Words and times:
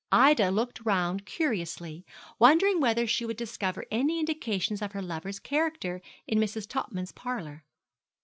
Ida 0.11 0.49
looked 0.49 0.83
round 0.83 1.27
curiously, 1.27 2.03
wondering 2.39 2.79
whether 2.79 3.05
she 3.05 3.23
would 3.23 3.37
discover 3.37 3.85
any 3.91 4.19
indications 4.19 4.81
of 4.81 4.93
her 4.93 5.01
lover's 5.03 5.37
character 5.37 6.01
in 6.25 6.39
Mrs. 6.39 6.67
Topman's 6.67 7.11
parlour. 7.11 7.63